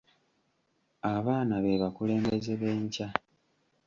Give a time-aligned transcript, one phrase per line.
[1.13, 3.07] Abaana be bakulembeze b'enkya.